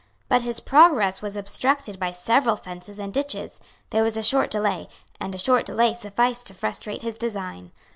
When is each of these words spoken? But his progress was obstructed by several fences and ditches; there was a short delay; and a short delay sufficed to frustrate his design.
But 0.27 0.41
his 0.41 0.59
progress 0.59 1.21
was 1.21 1.37
obstructed 1.37 1.99
by 1.99 2.11
several 2.11 2.55
fences 2.55 2.97
and 2.97 3.13
ditches; 3.13 3.59
there 3.91 4.01
was 4.01 4.17
a 4.17 4.23
short 4.23 4.49
delay; 4.49 4.87
and 5.19 5.35
a 5.35 5.37
short 5.37 5.63
delay 5.63 5.93
sufficed 5.93 6.47
to 6.47 6.55
frustrate 6.55 7.03
his 7.03 7.19
design. 7.19 7.71